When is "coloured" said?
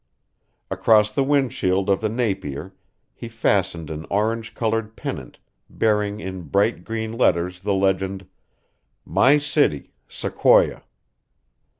4.55-4.95